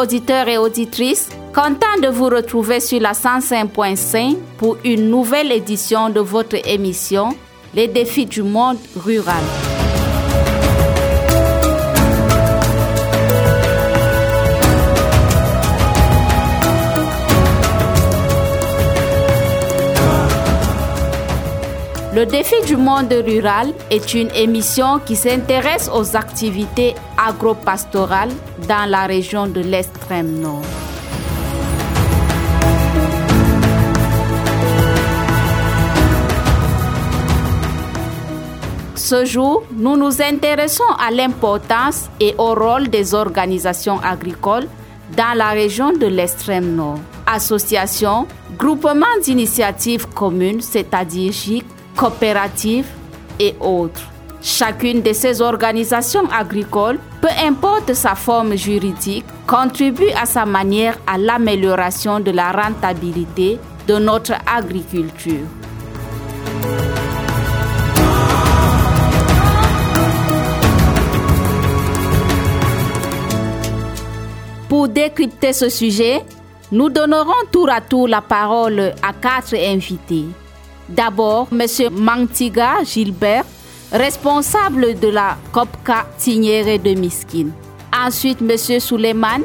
[0.00, 6.20] auditeurs et auditrices, content de vous retrouver sur la 105.5 pour une nouvelle édition de
[6.20, 7.28] votre émission
[7.74, 9.42] Les défis du monde rural.
[22.12, 28.32] Le défi du monde rural est une émission qui s'intéresse aux activités agro-pastorales
[28.70, 30.62] dans la région de l'extrême nord.
[38.94, 44.68] Ce jour, nous nous intéressons à l'importance et au rôle des organisations agricoles
[45.16, 47.00] dans la région de l'extrême nord.
[47.26, 51.64] Associations, groupements d'initiatives communes, c'est-à-dire GIC,
[51.96, 52.86] coopératives
[53.40, 54.06] et autres.
[54.42, 61.18] Chacune de ces organisations agricoles, peu importe sa forme juridique, contribue à sa manière à
[61.18, 65.46] l'amélioration de la rentabilité de notre agriculture.
[74.70, 76.22] Pour décrypter ce sujet,
[76.72, 80.26] nous donnerons tour à tour la parole à quatre invités.
[80.88, 81.66] D'abord, M.
[81.92, 83.44] Mantiga Gilbert,
[83.92, 87.48] responsable de la COPCA Tignéré de Miskin.
[87.92, 88.80] Ensuite, M.
[88.80, 89.42] Suleiman,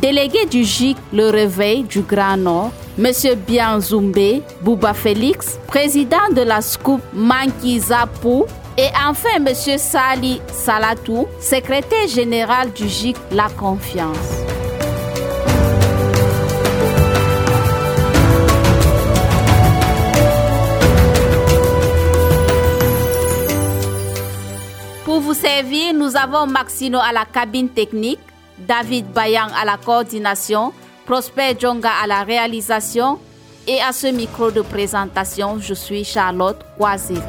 [0.00, 2.72] délégué du GIC Le Réveil du Grand Nord.
[2.98, 3.06] M.
[3.46, 8.46] Bianzumbe Bouba Félix, président de la SCOUP Mankizapou.
[8.76, 9.48] Et enfin, M.
[9.78, 14.16] Sali Salatou, secrétaire général du GIC La Confiance.
[25.20, 28.20] Pour vous servir, nous avons Maxino à la cabine technique,
[28.56, 30.72] David Bayang à la coordination,
[31.04, 33.18] Prosper Djonga à la réalisation
[33.68, 37.20] et à ce micro de présentation, je suis Charlotte Coiséré.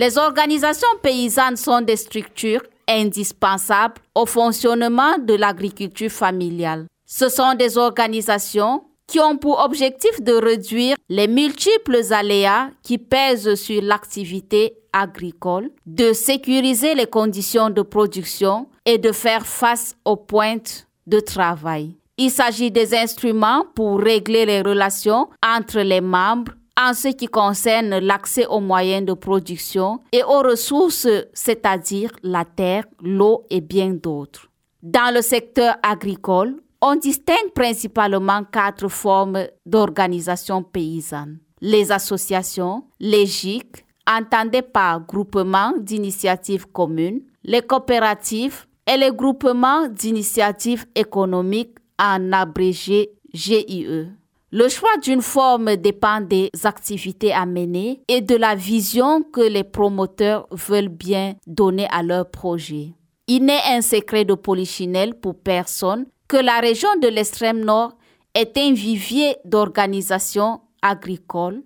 [0.00, 6.86] Les organisations paysannes sont des structures indispensables au fonctionnement de l'agriculture familiale.
[7.04, 13.56] Ce sont des organisations qui ont pour objectif de réduire les multiples aléas qui pèsent
[13.56, 20.86] sur l'activité agricole, de sécuriser les conditions de production et de faire face aux pointes
[21.08, 21.96] de travail.
[22.18, 27.98] Il s'agit des instruments pour régler les relations entre les membres en ce qui concerne
[27.98, 34.48] l'accès aux moyens de production et aux ressources, c'est-à-dire la terre, l'eau et bien d'autres.
[34.80, 41.40] Dans le secteur agricole, on distingue principalement quatre formes d'organisation paysanne.
[41.60, 50.86] Les associations, les GIC, entendées par groupement d'initiatives communes, les coopératives et les groupements d'initiatives
[50.94, 54.06] économiques en abrégé GIE.
[54.50, 59.62] Le choix d'une forme dépend des activités à mener et de la vision que les
[59.62, 62.94] promoteurs veulent bien donner à leur projet.
[63.26, 67.92] Il n'est un secret de polichinelle pour personne que la région de l'extrême nord
[68.32, 71.62] est un vivier d'organisations agricoles,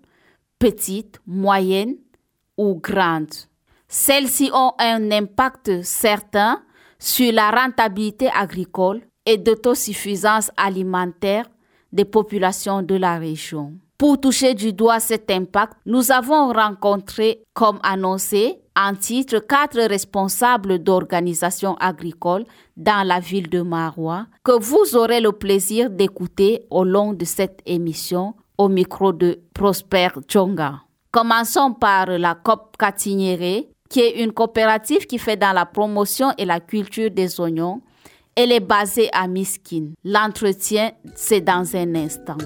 [0.58, 1.98] petites, moyennes
[2.58, 3.46] ou grandes.
[3.86, 6.60] Celles-ci ont un impact certain
[6.98, 11.44] sur la rentabilité agricole et d'autosuffisance alimentaire
[11.92, 13.74] des populations de la région.
[13.98, 20.78] Pour toucher du doigt cet impact, nous avons rencontré, comme annoncé, en titre quatre responsables
[20.78, 22.44] d'organisations agricoles
[22.76, 27.60] dans la ville de Marois que vous aurez le plaisir d'écouter au long de cette
[27.66, 30.80] émission au micro de Prosper Djonga.
[31.10, 36.46] Commençons par la COP Catiniere, qui est une coopérative qui fait dans la promotion et
[36.46, 37.82] la culture des oignons
[38.36, 39.92] elle est basée à Miskin.
[40.04, 42.38] L'entretien, c'est dans un instant.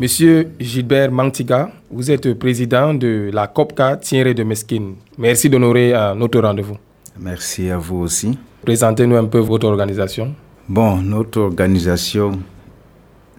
[0.00, 4.94] Monsieur Gilbert Mantiga, vous êtes président de la COPCA Thierry de Mesquine.
[5.18, 6.78] Merci d'honorer euh, notre rendez-vous.
[7.20, 8.38] Merci à vous aussi.
[8.62, 10.34] Présentez-nous un peu votre organisation.
[10.66, 12.40] Bon, notre organisation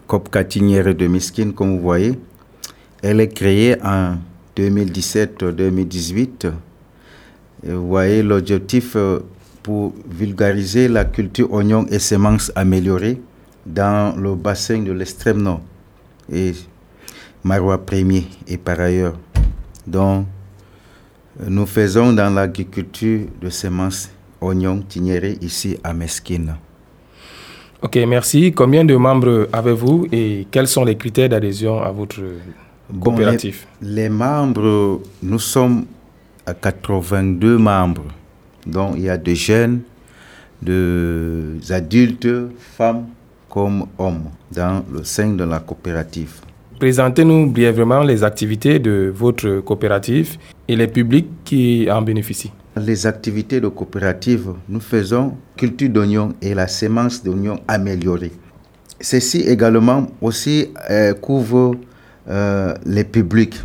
[0.06, 2.16] COPCA Tinière de Miskin, comme vous voyez,
[3.02, 4.18] elle est créée en
[4.56, 6.52] 2017-2018.
[7.64, 9.18] Vous voyez l'objectif euh,
[9.64, 13.20] pour vulgariser la culture oignon et semences améliorées
[13.66, 15.60] dans le bassin de l'extrême nord
[16.30, 16.52] et
[17.44, 19.14] Marois Premier et par ailleurs.
[19.86, 20.26] Donc,
[21.46, 24.10] nous faisons dans l'agriculture de semences
[24.40, 26.56] oignons tignérés ici à Mesquine.
[27.80, 28.52] Ok, merci.
[28.52, 32.20] Combien de membres avez-vous et quels sont les critères d'adhésion à votre
[33.00, 33.64] coopérative?
[33.80, 35.86] les, membres, nous sommes
[36.46, 38.04] à 82 membres.
[38.66, 39.80] Donc il y a des jeunes,
[40.60, 43.06] des adultes, femmes
[43.52, 46.40] comme hommes dans le sein de la coopérative.
[46.80, 52.50] Présentez-nous brièvement les activités de votre coopérative et les publics qui en bénéficient.
[52.80, 58.32] Les activités de coopérative, nous faisons culture d'oignons et la sémence d'oignons améliorée.
[59.02, 61.74] Ceci également aussi euh, couvre
[62.30, 63.56] euh, les publics,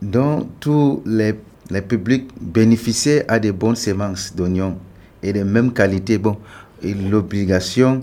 [0.00, 1.34] dont tous les,
[1.70, 4.78] les publics bénéficiaient à des bonnes semences d'oignons
[5.22, 6.16] et de même qualité.
[6.16, 6.38] Bon,
[6.82, 8.02] l'obligation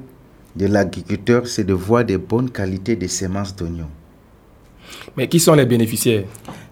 [0.57, 3.89] de l'agriculteur, c'est de voir des bonnes qualités de semences d'oignons.
[5.15, 6.25] Mais qui sont les bénéficiaires?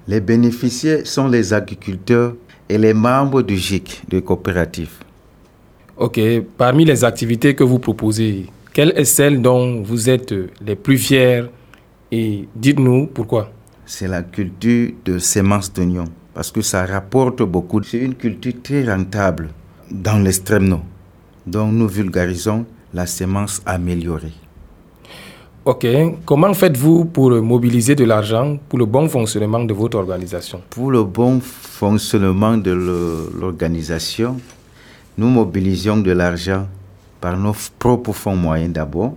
[0.08, 2.36] Les bénéficiaires sont les agriculteurs
[2.68, 4.92] et les membres du GIC, de coopérative.
[5.98, 6.20] Ok,
[6.58, 10.34] parmi les activités que vous proposez, quelle est celle dont vous êtes
[10.66, 11.44] les plus fiers?
[12.12, 13.52] Et dites-nous pourquoi
[13.86, 17.82] C'est la culture de semences d'oignons parce que ça rapporte beaucoup.
[17.82, 19.50] C'est une culture très rentable
[19.90, 20.84] dans l'extrême nord.
[21.48, 24.33] Donc nous vulgarisons la semence améliorée.
[25.65, 25.86] Ok.
[26.25, 30.62] Comment faites-vous pour mobiliser de l'argent pour le bon fonctionnement de votre organisation?
[30.69, 32.71] Pour le bon fonctionnement de
[33.39, 34.38] l'organisation,
[35.18, 36.68] nous mobilisons de l'argent
[37.19, 39.15] par nos propres fonds moyens d'abord,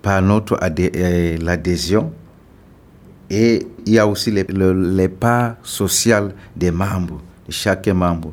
[0.00, 2.12] par notre euh, l'adhésion,
[3.28, 8.32] et il y a aussi les, les parts sociales des membres, de chaque membre.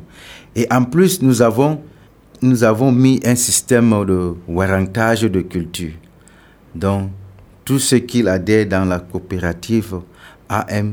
[0.54, 1.80] Et en plus, nous avons,
[2.42, 5.92] nous avons mis un système de warrantage de culture.
[6.74, 7.10] Donc,
[7.64, 10.00] tout ce qu'il adhère dans la coopérative
[10.48, 10.92] a un,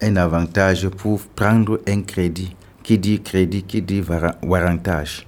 [0.00, 2.54] un avantage pour prendre un crédit.
[2.82, 4.02] Qui dit crédit, qui dit
[4.42, 5.26] warrantage.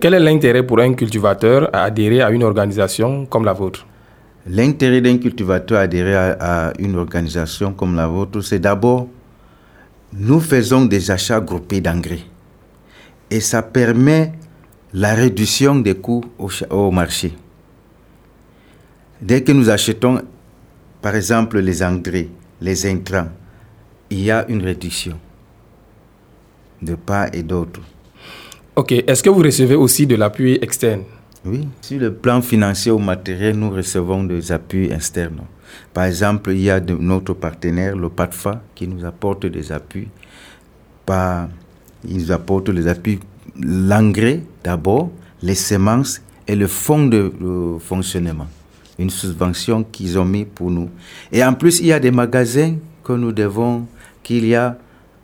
[0.00, 3.86] Quel est l'intérêt pour un cultivateur à adhérer à une organisation comme la vôtre?
[4.48, 9.06] L'intérêt d'un cultivateur à adhérer à, une organisation comme la vôtre, c'est d'abord,
[10.12, 12.31] nous faisons des achats groupés d'engrais.
[13.32, 14.32] Et ça permet
[14.92, 16.22] la réduction des coûts
[16.68, 17.32] au marché.
[19.22, 20.20] Dès que nous achetons,
[21.00, 22.28] par exemple, les engrais,
[22.60, 23.28] les intrants,
[24.10, 25.18] il y a une réduction
[26.82, 27.80] de part et d'autre.
[28.76, 28.92] Ok.
[28.92, 31.04] Est-ce que vous recevez aussi de l'appui externe?
[31.46, 31.66] Oui.
[31.80, 35.40] Sur le plan financier ou matériel, nous recevons des appuis externes.
[35.94, 40.08] Par exemple, il y a de, notre partenaire, le PATFA, qui nous apporte des appuis.
[41.06, 41.48] Par,
[42.06, 43.20] il nous apporte les appuis,
[43.60, 45.10] l'engrais d'abord,
[45.42, 47.32] les semences et le fonds de
[47.80, 48.48] fonctionnement
[48.98, 50.88] une subvention qu'ils ont mis pour nous.
[51.30, 53.86] Et en plus, il y a des magasins que nous devons,
[54.22, 54.78] qu'il y a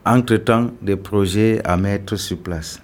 [0.04, 2.80] entre-temps des projets à mettre sur place.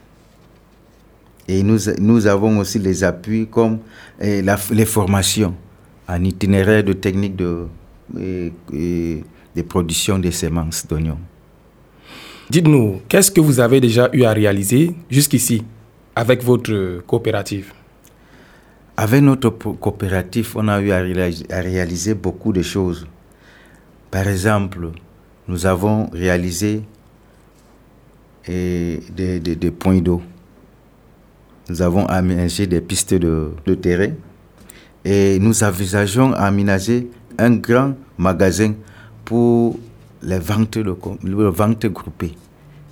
[1.48, 3.78] Et nous, nous avons aussi les appuis comme
[4.20, 5.54] eh, les formations
[6.08, 7.66] en itinéraire de technique de,
[8.18, 8.52] et,
[9.54, 11.18] de production des semences d'oignons.
[12.54, 15.64] Dites-nous, qu'est-ce que vous avez déjà eu à réaliser jusqu'ici
[16.14, 17.72] avec votre coopérative?
[18.96, 23.08] Avec notre coopérative, on a eu à réaliser beaucoup de choses.
[24.08, 24.90] Par exemple,
[25.48, 26.82] nous avons réalisé
[28.46, 30.22] des, points d'eau.
[31.68, 33.50] Nous avons aménagé des pistes de,
[33.82, 34.12] terrain
[35.04, 38.74] et nous envisageons aménager un grand magasin
[39.24, 39.76] pour
[40.22, 40.78] les ventes
[41.86, 42.34] groupées,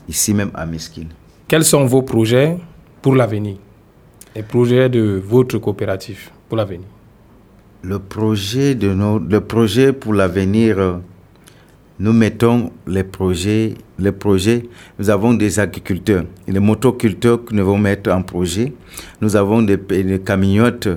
[0.09, 1.09] ici même à Mesquine.
[1.49, 2.57] Quels sont vos projets
[3.01, 3.57] pour l'avenir?
[4.35, 6.87] Les projets de votre coopérative pour l'avenir
[7.83, 11.01] Le projet, de nos, le projet pour l'avenir,
[11.99, 14.63] nous mettons les projets, les projets.
[14.99, 18.73] Nous avons des agriculteurs, les motoculteurs que nous allons mettre en projet.
[19.21, 20.89] Nous avons des, des camionnettes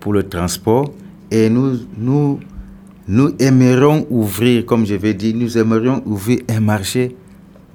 [0.00, 0.90] pour le transport
[1.30, 2.40] et nous, nous,
[3.06, 7.14] nous aimerions ouvrir, comme je vais dire, nous aimerions ouvrir un marché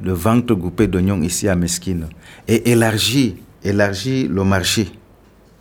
[0.02, 2.08] de vente groupée d'oignons ici à Mesquine
[2.48, 4.88] et élargir élargir le marché,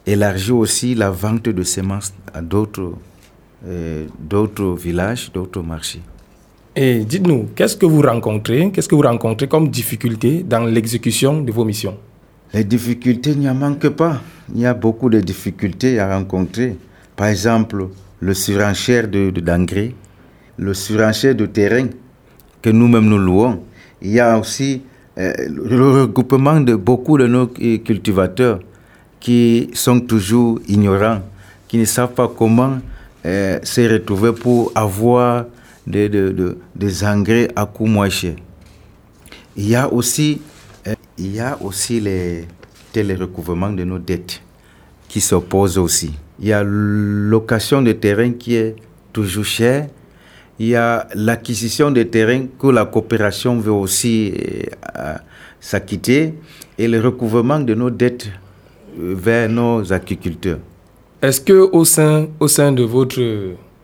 [0.06, 2.94] élargir aussi la vente de semences à d'autres
[3.66, 6.00] euh, d'autres villages, d'autres marchés.
[6.76, 11.50] Et dites-nous, qu'est-ce que vous rencontrez Qu'est-ce que vous rencontrez comme difficulté dans l'exécution de
[11.50, 11.96] vos missions?
[12.54, 14.22] Les difficultés, n'y en manque pas.
[14.54, 16.76] Il y a beaucoup de difficultés à rencontrer.
[17.16, 17.88] Par exemple,
[18.20, 21.88] le surenchère d'engrais, de, le surenchère de terrain
[22.62, 23.60] que nous-mêmes nous louons.
[24.02, 24.82] Il y a aussi
[25.18, 28.60] euh, le regroupement de beaucoup de nos cultivateurs
[29.18, 31.22] qui sont toujours ignorants,
[31.66, 32.78] qui ne savent pas comment
[33.26, 35.46] euh, se retrouver pour avoir
[35.86, 38.34] des, engrais à coût moins cher.
[39.56, 40.40] Il y a aussi,
[40.86, 42.46] euh, il y a aussi les,
[42.94, 44.40] les de nos dettes
[45.08, 46.12] qui s'opposent aussi.
[46.40, 48.76] Il y a l'occasion de terrain qui est
[49.12, 49.88] toujours chère.
[50.60, 54.32] Il y a l'acquisition de terrain que la coopération veut aussi
[54.98, 55.14] euh,
[55.60, 56.34] s'acquitter
[56.76, 58.28] et le recouvrement de nos dettes
[58.98, 60.58] euh, vers nos agriculteurs.
[61.22, 63.20] Est-ce que au sein, au sein de votre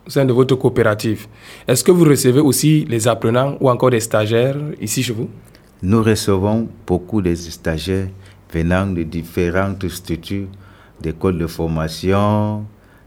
[0.06, 1.26] au sein de votre coopérative,
[1.66, 5.30] est-ce que vous recevez aussi les apprenants ou encore des stagiaires ici chez vous?
[5.82, 8.08] Nous recevons beaucoup de stagiaires
[8.52, 10.46] venant de différentes structures
[11.00, 12.64] d'écoles de formation,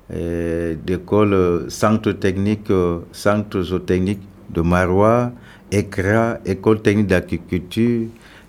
[0.10, 5.32] d'écoles, euh, centres techniques, euh, centres zootechniques de Marois,
[5.72, 8.08] ECRA, École technique d'agriculture,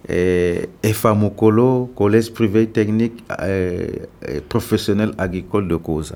[0.09, 3.25] EFAMOCOLO, Collège privé technique
[4.49, 6.15] professionnel agricole de Cosa.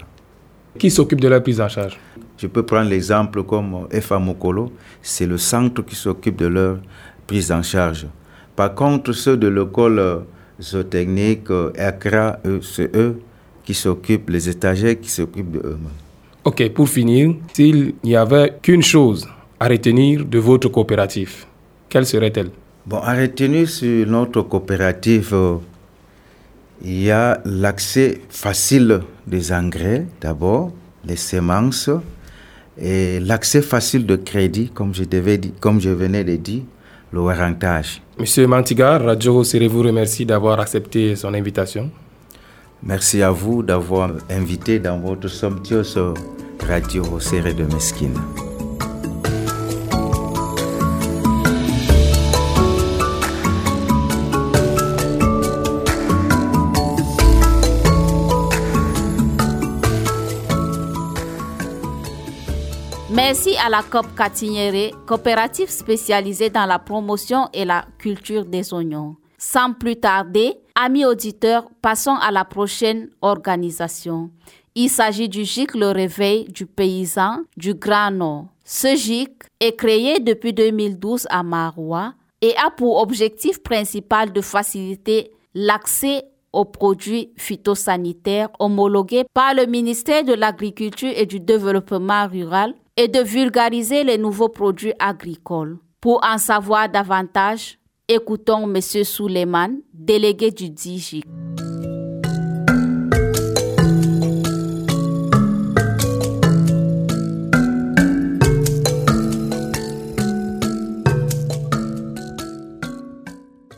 [0.79, 1.99] Qui s'occupe de la prise en charge?
[2.39, 4.73] Je peux prendre l'exemple comme EFAMOCOLO,
[5.03, 6.79] c'est le centre qui s'occupe de leur
[7.27, 8.07] prise en charge.
[8.55, 10.25] Par contre, ceux de l'école
[10.61, 13.19] zootechnique, ECRA, c'est eux
[13.65, 15.99] qui s'occupent, les étagères qui s'occupent de eux-mêmes.
[16.45, 19.29] Ok, pour finir, s'il n'y avait qu'une chose
[19.61, 21.45] à retenir de votre coopérative,
[21.89, 22.51] quelle serait-elle?
[22.85, 25.37] Bon, à retenir sur notre coopérative,
[26.85, 30.73] il y a l'accès facile des engrais, d'abord,
[31.07, 31.91] les semences,
[32.77, 36.63] et l'accès facile de crédit, comme je, devais, comme je venais de dire,
[37.13, 38.03] le rentage.
[38.19, 41.91] Monsieur Mantigar, Radio Serré vous remercie d'avoir accepté son invitation.
[42.85, 45.99] Merci à vous d'avoir invité dans votre somptueuse
[46.67, 48.19] radio Serré de Mesquine.
[63.11, 69.17] Merci à la COP Catiniere, coopérative spécialisée dans la promotion et la culture des oignons.
[69.45, 74.31] Sans plus tarder, amis auditeurs, passons à la prochaine organisation.
[74.77, 78.47] Il s'agit du GIC Le Réveil du paysan du Grand Nord.
[78.65, 85.33] Ce GIC est créé depuis 2012 à Maroua et a pour objectif principal de faciliter
[85.55, 86.23] l'accès
[86.53, 93.19] aux produits phytosanitaires homologués par le ministère de l'Agriculture et du Développement rural et de
[93.19, 95.79] vulgariser les nouveaux produits agricoles.
[96.01, 97.79] Pour en savoir davantage,
[98.15, 98.79] Écoutons M.
[99.05, 101.25] Suleiman, délégué du DIGIC.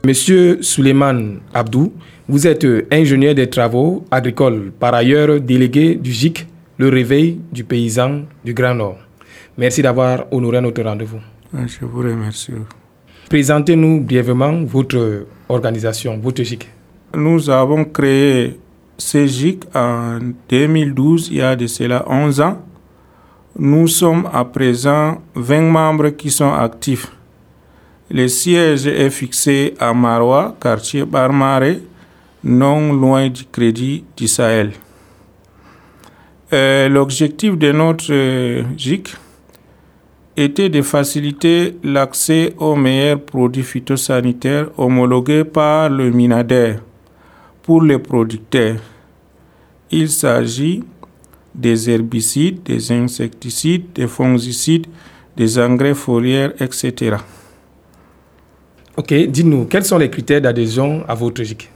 [0.05, 1.93] Monsieur Suleiman Abdou,
[2.29, 6.49] vous êtes ingénieur des travaux agricoles, par ailleurs délégué du GIC,
[6.79, 8.99] le réveil du paysan du Grand Nord.
[9.57, 11.21] Merci d'avoir honoré notre rendez-vous.
[11.53, 12.50] Je vous remercie.
[13.35, 16.69] Présentez-nous brièvement votre organisation, votre GIC.
[17.14, 18.61] Nous avons créé
[18.97, 22.62] ce GIC en 2012, il y a de cela 11 ans.
[23.59, 27.09] Nous sommes à présent 20 membres qui sont actifs.
[28.09, 31.83] Le siège est fixé à Marois, quartier Barmaré,
[32.45, 34.71] non loin du crédit du.
[36.53, 39.17] Euh, l'objectif de notre GIC,
[40.37, 46.76] était de faciliter l'accès aux meilleurs produits phytosanitaires homologués par le MINADER
[47.62, 48.76] pour les producteurs.
[49.91, 50.83] Il s'agit
[51.55, 54.87] des herbicides, des insecticides, des fongicides,
[55.37, 57.17] des engrais foliaires, etc.
[58.97, 61.71] Ok, dites-nous, quels sont les critères d'adhésion à votre GIC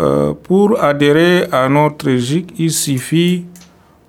[0.00, 3.44] euh, Pour adhérer à notre GIC, il suffit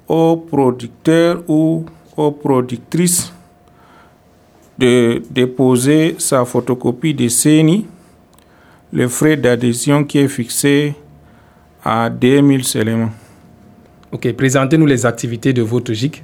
[0.08, 1.86] aux producteurs ou
[2.16, 3.33] aux productrices
[4.84, 7.86] de déposer sa photocopie de CENI,
[8.92, 10.94] le frais d'adhésion qui est fixé
[11.84, 13.10] à 2000 seulement.
[14.12, 16.22] Ok, présentez-nous les activités de votre GIC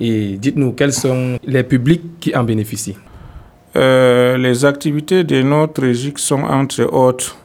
[0.00, 2.96] et dites-nous quels sont les publics qui en bénéficient.
[3.76, 7.36] Euh, les activités de notre GIC sont entre autres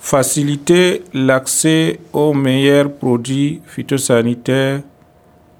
[0.00, 4.80] faciliter l'accès aux meilleurs produits phytosanitaires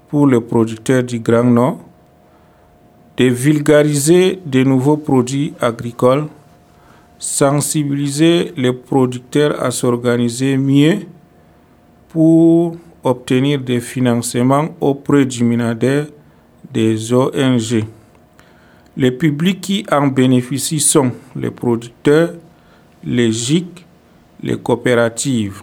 [0.09, 1.79] pour les producteurs du Grand Nord,
[3.17, 6.27] de vulgariser de nouveaux produits agricoles,
[7.17, 10.99] sensibiliser les producteurs à s'organiser mieux
[12.09, 16.07] pour obtenir des financements auprès du ministère
[16.73, 17.85] des ONG.
[18.97, 22.33] Les publics qui en bénéficient sont les producteurs,
[23.03, 23.85] les GIC,
[24.41, 25.61] les coopératives.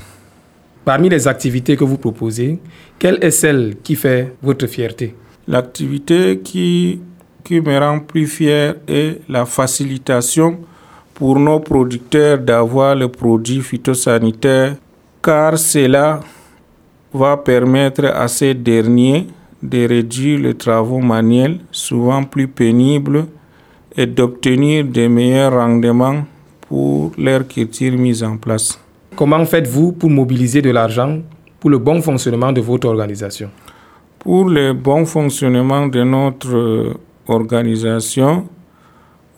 [0.85, 2.59] Parmi les activités que vous proposez,
[2.99, 5.15] quelle est celle qui fait votre fierté?
[5.49, 7.01] L'activité qui,
[7.45, 10.59] qui me rend plus fier est la facilitation
[11.15, 14.77] pour nos producteurs d'avoir le produit phytosanitaire
[15.23, 16.21] car cela
[17.13, 19.27] va permettre à ces derniers
[19.63, 23.27] de réduire les travaux manuels, souvent plus pénibles,
[23.97, 26.25] et d'obtenir de meilleurs rendements
[26.69, 28.79] pour leur culture mise en place.
[29.15, 31.19] Comment faites-vous pour mobiliser de l'argent
[31.61, 33.51] pour le bon fonctionnement de votre organisation?
[34.19, 38.49] Pour le bon fonctionnement de notre organisation,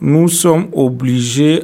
[0.00, 1.62] nous sommes obligés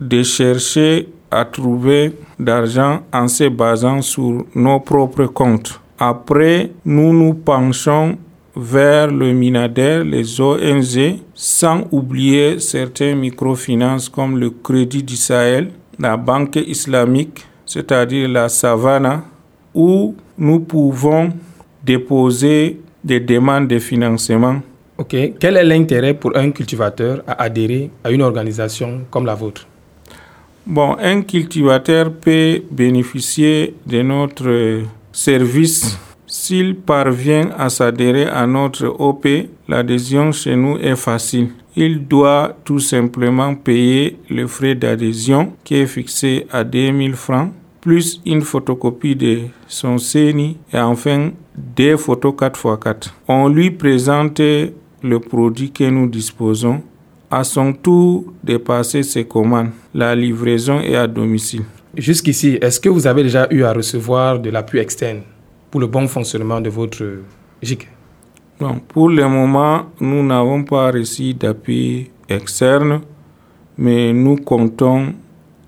[0.00, 5.80] de chercher à trouver d'argent en se basant sur nos propres comptes.
[5.98, 8.16] Après, nous nous penchons
[8.56, 16.16] vers le Minader, les ONG, sans oublier certains microfinances comme le Crédit du Sahel, la
[16.16, 19.22] Banque islamique, c'est-à-dire la Savannah,
[19.74, 21.30] où nous pouvons
[21.84, 24.60] déposer des demandes de financement.
[24.98, 25.16] Ok.
[25.38, 29.66] Quel est l'intérêt pour un cultivateur à adhérer à une organisation comme la vôtre?
[30.66, 39.26] Bon, un cultivateur peut bénéficier de notre service s'il parvient à s'adhérer à notre OP.
[39.68, 41.48] L'adhésion chez nous est facile.
[41.76, 48.20] Il doit tout simplement payer le frais d'adhésion qui est fixé à 2000 francs, plus
[48.26, 51.30] une photocopie de son CENI et enfin
[51.76, 53.10] des photos 4x4.
[53.28, 56.82] On lui présente le produit que nous disposons
[57.30, 59.70] à son tour de passer ses commandes.
[59.94, 61.62] La livraison est à domicile.
[61.96, 65.20] Jusqu'ici, est-ce que vous avez déjà eu à recevoir de l'appui externe
[65.70, 67.04] pour le bon fonctionnement de votre
[67.62, 67.88] GIC
[68.60, 73.00] Non, pour le moment, nous n'avons pas reçu d'appui externe,
[73.76, 75.14] mais nous comptons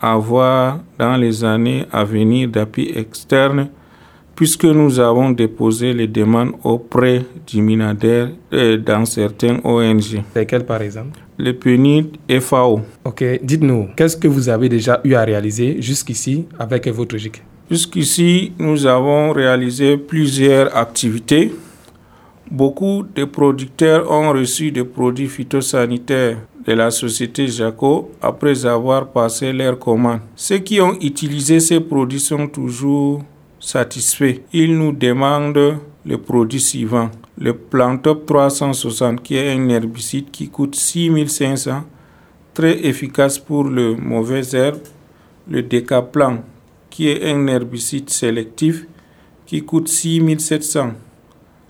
[0.00, 3.68] avoir dans les années à venir d'appui externe
[4.34, 10.22] puisque nous avons déposé les demandes auprès du Minader et dans certains ONG.
[10.34, 12.80] Lesquels par exemple Le PNID et FAO.
[13.04, 18.52] Ok, dites-nous, qu'est-ce que vous avez déjà eu à réaliser jusqu'ici avec votre GIC Jusqu'ici,
[18.58, 21.54] nous avons réalisé plusieurs activités.
[22.50, 29.52] Beaucoup de producteurs ont reçu des produits phytosanitaires de la société Jaco après avoir passé
[29.52, 30.20] leurs commandes.
[30.36, 33.22] Ceux qui ont utilisé ces produits sont toujours
[33.62, 34.40] satisfaits.
[34.52, 37.10] Ils nous demandent le produit suivant.
[37.38, 41.84] Le Plantop 360 qui est un herbicide qui coûte 6500,
[42.52, 44.82] très efficace pour le mauvais herbe.
[45.48, 46.42] Le Decaplan
[46.90, 48.86] qui est un herbicide sélectif
[49.46, 50.92] qui coûte 6700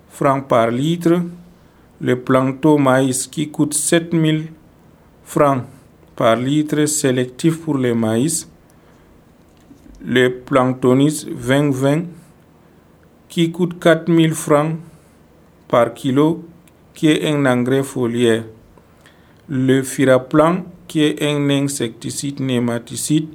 [0.09, 1.22] francs par litre.
[2.00, 4.46] Le Planto Maïs qui coûte 7000
[5.24, 5.62] francs
[6.16, 8.48] par litre sélectif pour le maïs.
[10.04, 12.06] Le Planktonis 2020
[13.28, 14.76] qui coûte 4000 francs
[15.68, 16.44] par kilo
[16.92, 18.42] qui est un engrais foliaire.
[19.48, 23.28] Le Firaplan qui est un insecticide nématicide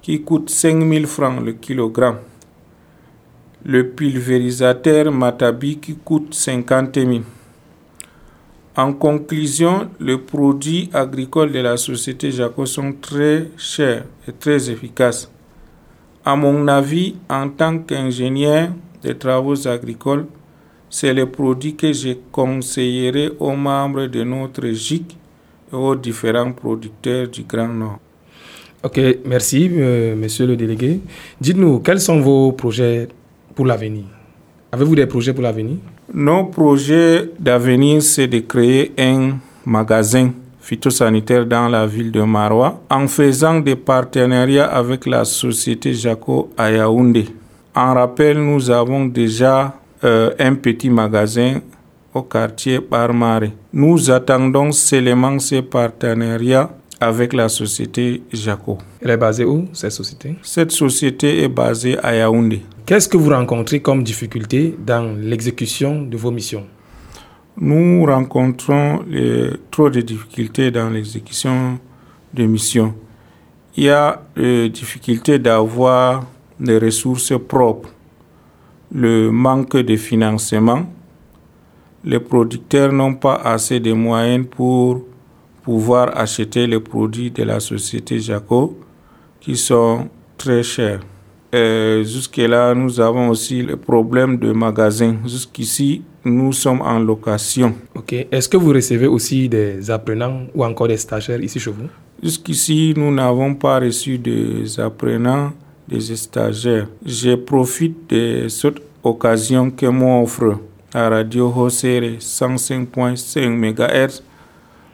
[0.00, 2.20] qui coûte 5000 francs le kilogramme.
[3.66, 7.10] Le pulvérisateur Matabi qui coûte 50 000.
[8.76, 15.30] En conclusion, les produits agricoles de la société Jaco sont très chers et très efficaces.
[16.26, 18.70] À mon avis, en tant qu'ingénieur
[19.02, 20.24] des travaux agricoles,
[20.88, 25.18] c'est le produit que je conseillerais aux membres de notre GIC
[25.70, 27.98] et aux différents producteurs du Grand Nord.
[28.82, 31.00] Ok, merci, euh, monsieur le délégué.
[31.40, 33.08] Dites-nous, quels sont vos projets
[33.54, 34.04] pour l'avenir?
[34.72, 35.76] Avez-vous des projets pour l'avenir?
[36.12, 40.32] Nos projets d'avenir, c'est de créer un magasin
[40.64, 46.70] phytosanitaire dans la ville de Marois en faisant des partenariats avec la société Jaco à
[46.70, 47.26] Yaoundé.
[47.74, 49.74] En rappel, nous avons déjà
[50.04, 51.60] euh, un petit magasin
[52.14, 53.50] au quartier Barmare.
[53.72, 58.78] Nous attendons seulement ces partenariats avec la société Jaco.
[59.02, 60.36] Elle est basée où, cette société?
[60.42, 62.62] Cette société est basée à Yaoundé.
[62.86, 66.64] Qu'est-ce que vous rencontrez comme difficulté dans l'exécution de vos missions?
[67.56, 69.04] Nous rencontrons
[69.70, 71.78] trop de difficultés dans l'exécution
[72.32, 72.94] de missions.
[73.76, 76.24] Il y a la difficulté d'avoir
[76.58, 77.90] des ressources propres,
[78.92, 80.84] le manque de financement.
[82.04, 85.04] Les producteurs n'ont pas assez de moyens pour
[85.62, 88.78] pouvoir acheter les produits de la société Jaco
[89.40, 91.00] qui sont très chers.
[91.52, 95.16] Jusque-là, nous avons aussi le problème de magasin.
[95.24, 97.74] Jusqu'ici, nous sommes en location.
[97.94, 98.12] Ok.
[98.30, 101.88] Est-ce que vous recevez aussi des apprenants ou encore des stagiaires ici chez vous?
[102.22, 105.52] Jusqu'ici, nous n'avons pas reçu des apprenants,
[105.86, 106.88] des stagiaires.
[107.04, 110.58] Je profite de cette occasion que m'offre
[110.94, 114.22] la radio Hosere 105.5 MHz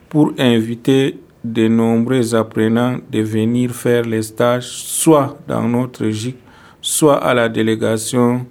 [0.08, 6.36] pour inviter de nombreux apprenants de venir faire les stages soit dans notre GIC,
[6.80, 8.46] soit à la délégation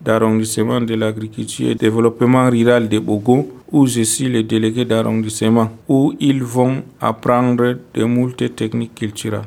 [0.00, 6.14] d'arrondissement de l'agriculture et développement rural de Bogo, où je suis le délégué d'arrondissement, où
[6.20, 9.42] ils vont apprendre de multiples techniques culturelles.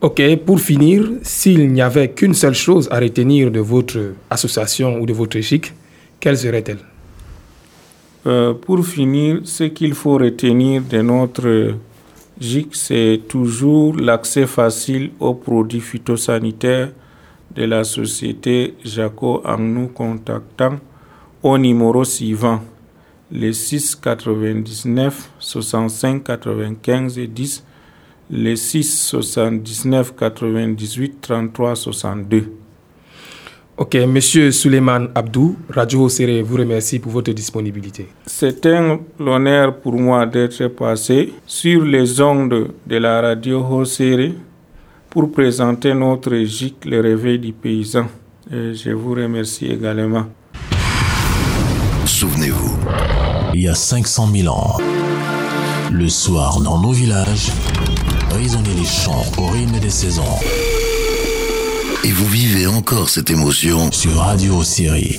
[0.00, 5.06] Ok, pour finir, s'il n'y avait qu'une seule chose à retenir de votre association ou
[5.06, 5.72] de votre GIC,
[6.20, 6.78] quelle serait-elle?
[8.26, 11.74] Euh, Pour finir, ce qu'il faut retenir de notre
[12.40, 16.90] GIC, c'est toujours l'accès facile aux produits phytosanitaires
[17.58, 20.78] de la société Jaco en nous contactant
[21.42, 22.60] au numéro suivant
[23.32, 27.64] les 6 99 65 95 10
[28.30, 32.52] les 6 79 98 33 62.
[33.76, 38.06] Ok, Monsieur Suleiman Abdou, Radio Seré vous remercie pour votre disponibilité.
[38.26, 44.30] C'est un honneur pour moi d'être passé sur les ondes de la radio Hosere
[45.10, 48.06] pour présenter notre GIC, le réveil du paysan.
[48.50, 50.26] Et je vous remercie également.
[52.06, 52.76] Souvenez-vous,
[53.54, 54.78] il y a 500 000 ans,
[55.92, 57.50] le soir dans nos villages,
[58.30, 60.38] résonnaient les chants au rythme des saisons.
[62.04, 65.18] Et vous vivez encore cette émotion sur Radio Syrie.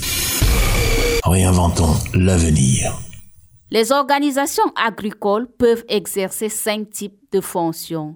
[1.24, 2.94] Réinventons l'avenir.
[3.72, 8.16] Les organisations agricoles peuvent exercer cinq types de fonctions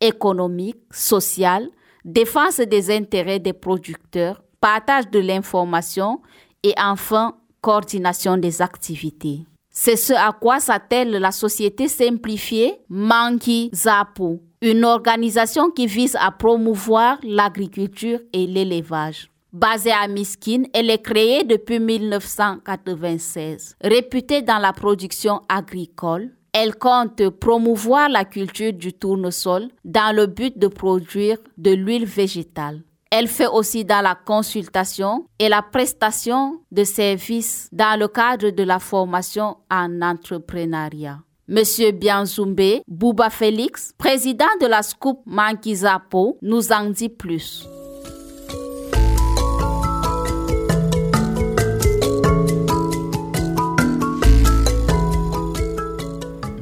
[0.00, 1.68] économique, sociale,
[2.04, 6.20] défense des intérêts des producteurs, partage de l'information
[6.62, 9.44] et enfin coordination des activités.
[9.70, 16.32] C'est ce à quoi s'attelle la société simplifiée Manki Zapu, une organisation qui vise à
[16.32, 19.30] promouvoir l'agriculture et l'élevage.
[19.52, 23.76] Basée à Miskin, elle est créée depuis 1996.
[23.80, 30.58] Réputée dans la production agricole, elle compte promouvoir la culture du tournesol dans le but
[30.58, 32.82] de produire de l'huile végétale.
[33.10, 38.62] Elle fait aussi dans la consultation et la prestation de services dans le cadre de
[38.62, 41.18] la formation en entrepreneuriat.
[41.48, 47.66] Monsieur Bianzumbe Bouba Félix, président de la SCOOP Mankizapo, nous en dit plus.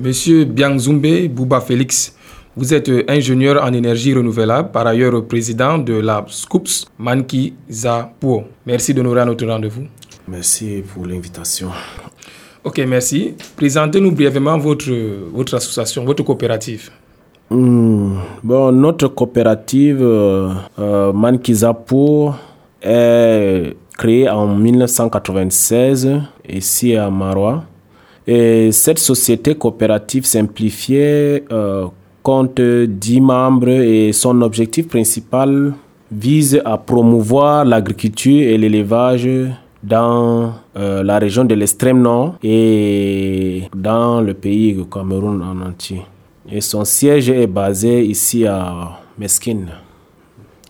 [0.07, 2.15] Monsieur Bianzumbe Bouba Félix,
[2.57, 8.45] vous êtes ingénieur en énergie renouvelable, par ailleurs président de la SCOOPS Manki Zapo.
[8.65, 9.83] Merci d'honorer notre rendez-vous.
[10.29, 11.71] Merci pour l'invitation.
[12.63, 13.35] Ok, merci.
[13.57, 14.93] Présentez-nous brièvement votre,
[15.35, 16.89] votre association, votre coopérative.
[17.51, 22.33] Hmm, bon, notre coopérative euh, euh Mankizapo
[22.81, 27.65] est créée en 1996 ici à Marois.
[28.27, 31.87] Et cette société coopérative simplifiée euh,
[32.23, 35.75] compte 10 membres et son objectif principal
[36.11, 39.29] vise à promouvoir l'agriculture et l'élevage
[39.83, 46.03] dans euh, la région de l'extrême nord et dans le pays du Cameroun en entier.
[46.51, 49.67] Et son siège est basé ici à Meskin.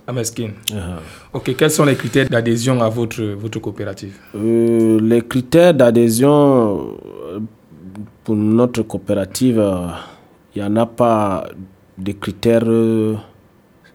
[0.06, 0.50] À Meskin.
[0.70, 0.98] Uh-huh.
[1.32, 4.16] Ok, quels sont les critères d'adhésion à votre, votre coopérative?
[4.36, 6.96] Euh, Les critères d'adhésion
[8.26, 9.64] pour notre coopérative,
[10.52, 11.46] il n'y en a pas
[11.96, 12.66] de critères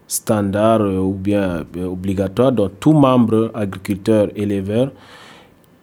[0.08, 2.54] standards ou bien obligatoires.
[2.54, 4.94] Donc, tout membre agriculteur, éleveur,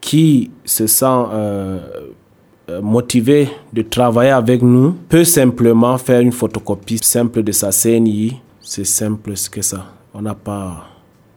[0.01, 1.79] qui se sent euh,
[2.71, 8.41] euh, motivé de travailler avec nous peut simplement faire une photocopie simple de sa CNI.
[8.63, 9.85] C'est simple que ça.
[10.15, 10.87] On n'a pas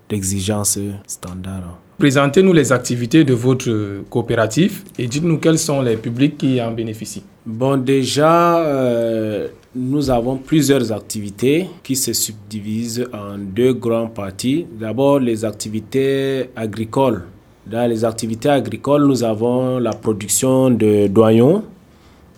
[0.07, 1.77] d'exigence standard.
[2.01, 7.21] Présentez-nous les activités de votre coopérative et dites-nous quels sont les publics qui en bénéficient.
[7.45, 14.65] Bon, déjà, euh, nous avons plusieurs activités qui se subdivisent en deux grandes parties.
[14.79, 17.21] D'abord, les activités agricoles.
[17.67, 21.65] Dans les activités agricoles, nous avons la production de doyons,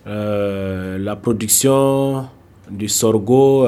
[0.06, 2.26] euh, la production
[2.70, 3.66] du sorgho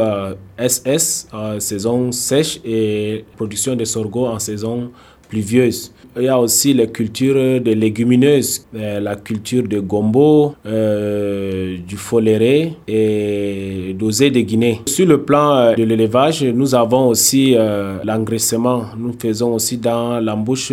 [0.58, 4.91] SS euh, en saison sèche et production de sorgho en saison
[5.29, 5.91] pluvieuse.
[6.17, 11.97] il y a aussi les cultures de légumineuses, euh, la culture de gombo, euh, du
[11.97, 14.81] foléré et d'osé de Guinée.
[14.85, 17.55] Sur le plan euh, de l'élevage, nous avons aussi
[18.03, 18.85] l'engraissement.
[18.97, 20.71] Nous faisons aussi dans l'embouche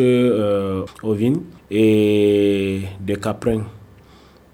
[1.03, 3.63] ovine et des caprins.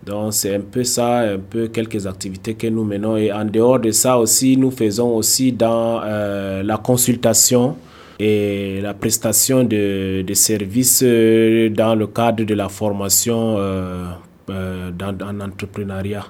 [0.06, 3.16] Donc c'est un peu ça, un peu quelques activités que nous menons.
[3.16, 7.76] Et en dehors de ça aussi, nous faisons aussi dans la consultation
[8.18, 14.06] et la prestation de, de, services euh, dans le cadre de la formation euh,
[14.50, 16.26] euh, dans, en entrepreneuriat.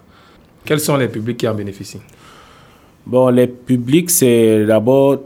[0.65, 2.01] Quels sont les publics qui en bénéficient?
[3.07, 5.21] Bon, les publics, c'est d'abord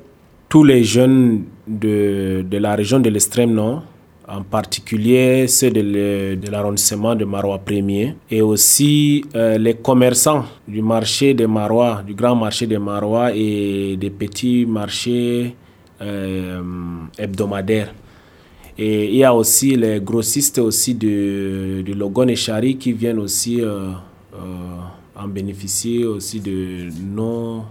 [0.48, 3.82] tous les jeunes de, de la région de l'extrême nord,
[4.28, 11.46] en particulier ceux de l'arrondissement de Marois 1er, et aussi les commerçants du marché de
[11.46, 15.56] Marois, du grand marché de Marois et des petits marchés
[16.02, 16.60] euh,
[17.16, 17.94] hebdomadaire.
[18.76, 23.18] Et il y a aussi les grossistes aussi de, de Logon et Chari qui viennent
[23.20, 23.90] aussi euh,
[24.34, 24.38] euh,
[25.14, 27.62] en bénéficier aussi de nos,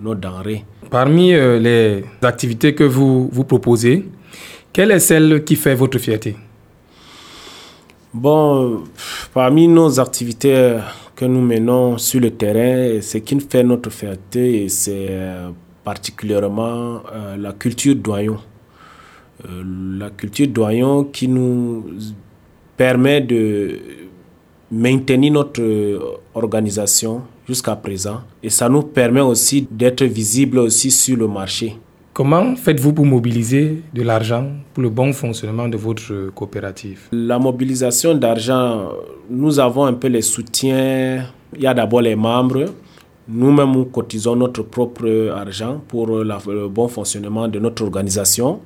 [0.00, 0.64] nos denrées.
[0.88, 4.08] Parmi les activités que vous, vous proposez,
[4.72, 6.36] quelle est celle qui fait votre fierté?
[8.14, 8.84] Bon,
[9.34, 10.78] parmi nos activités
[11.14, 15.10] que nous menons sur le terrain, ce qui fait notre fierté, c'est
[15.86, 18.38] particulièrement euh, la culture doyon.
[19.48, 19.62] Euh,
[20.00, 21.86] la culture doyon qui nous
[22.76, 23.78] permet de
[24.72, 25.62] maintenir notre
[26.34, 31.76] organisation jusqu'à présent et ça nous permet aussi d'être visible aussi sur le marché.
[32.12, 34.44] Comment faites-vous pour mobiliser de l'argent
[34.74, 37.02] pour le bon fonctionnement de votre coopérative?
[37.12, 38.88] La mobilisation d'argent,
[39.30, 41.26] nous avons un peu les soutiens.
[41.54, 42.64] Il y a d'abord les membres
[43.28, 48.60] nous-mêmes, nous cotisons notre propre argent pour le bon fonctionnement de notre organisation.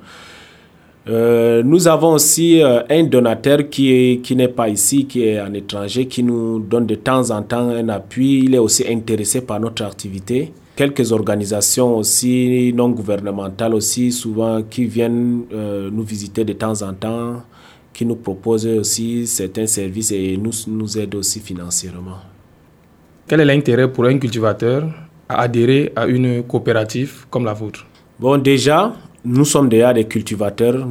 [1.09, 5.51] Euh, nous avons aussi euh, un donateur qui qui n'est pas ici, qui est en
[5.53, 8.43] étranger, qui nous donne de temps en temps un appui.
[8.45, 10.53] Il est aussi intéressé par notre activité.
[10.75, 16.93] Quelques organisations aussi non gouvernementales aussi souvent qui viennent euh, nous visiter de temps en
[16.93, 17.41] temps,
[17.93, 22.30] qui nous proposent aussi certains services et nous nous aident aussi financièrement.
[23.31, 24.89] Quel est l'intérêt pour un cultivateur
[25.29, 27.85] à adhérer à une coopérative comme la vôtre?
[28.19, 28.91] Bon, déjà,
[29.23, 30.85] nous sommes déjà des cultivateurs,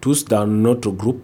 [0.00, 1.20] tous dans notre groupe.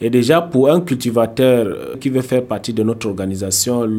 [0.00, 3.90] Et déjà, pour un cultivateur qui veut faire partie de notre organisation,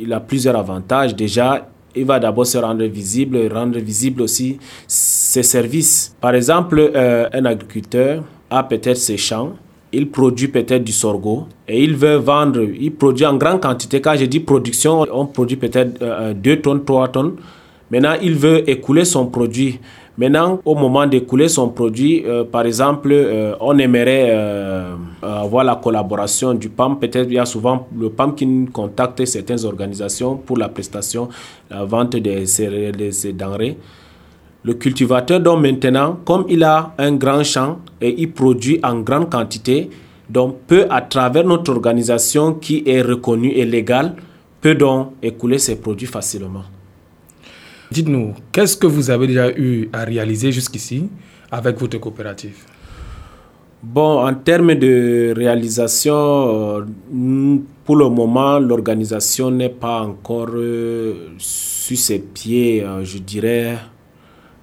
[0.00, 1.14] il a plusieurs avantages.
[1.14, 6.16] Déjà, il va d'abord se rendre visible, rendre visible aussi ses services.
[6.18, 9.52] Par exemple, euh, un agriculteur a peut-être ses champs
[9.92, 14.00] il produit peut-être du sorgho et il veut vendre, il produit en grande quantité.
[14.00, 15.98] Quand je dis production, on produit peut-être
[16.34, 17.36] 2 euh, tonnes, 3 tonnes.
[17.90, 19.80] Maintenant, il veut écouler son produit.
[20.18, 24.34] Maintenant, au moment d'écouler son produit, euh, par exemple, euh, on aimerait
[25.22, 26.98] avoir la collaboration du PAM.
[26.98, 31.28] Peut-être il y a souvent le PAM qui contacte certaines organisations pour la prestation,
[31.70, 32.44] la vente des,
[32.92, 33.78] des denrées.
[34.68, 39.30] Le cultivateur, donc maintenant, comme il a un grand champ et il produit en grande
[39.30, 39.88] quantité,
[40.28, 44.14] donc peut, à travers notre organisation qui est reconnue et légale,
[44.60, 46.64] peut donc écouler ses produits facilement.
[47.90, 51.08] Dites-nous, qu'est-ce que vous avez déjà eu à réaliser jusqu'ici
[51.50, 52.58] avec votre coopérative?
[53.82, 61.96] Bon, en termes de réalisation, euh, pour le moment, l'organisation n'est pas encore euh, sur
[61.96, 63.78] ses pieds, euh, je dirais,